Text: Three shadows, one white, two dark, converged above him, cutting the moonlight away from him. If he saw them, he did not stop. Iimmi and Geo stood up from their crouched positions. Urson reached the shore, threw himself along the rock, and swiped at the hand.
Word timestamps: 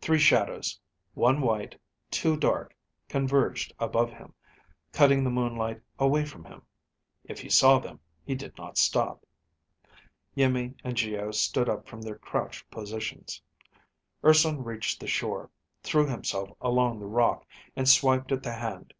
Three 0.00 0.20
shadows, 0.20 0.78
one 1.14 1.40
white, 1.40 1.76
two 2.12 2.36
dark, 2.36 2.76
converged 3.08 3.72
above 3.80 4.12
him, 4.12 4.34
cutting 4.92 5.24
the 5.24 5.30
moonlight 5.32 5.82
away 5.98 6.24
from 6.26 6.44
him. 6.44 6.62
If 7.24 7.40
he 7.40 7.48
saw 7.50 7.80
them, 7.80 7.98
he 8.24 8.36
did 8.36 8.56
not 8.56 8.78
stop. 8.78 9.26
Iimmi 10.36 10.76
and 10.84 10.96
Geo 10.96 11.32
stood 11.32 11.68
up 11.68 11.88
from 11.88 12.02
their 12.02 12.18
crouched 12.18 12.70
positions. 12.70 13.42
Urson 14.24 14.62
reached 14.62 15.00
the 15.00 15.08
shore, 15.08 15.50
threw 15.82 16.06
himself 16.06 16.50
along 16.60 17.00
the 17.00 17.06
rock, 17.06 17.44
and 17.74 17.88
swiped 17.88 18.30
at 18.30 18.44
the 18.44 18.52
hand. 18.52 18.94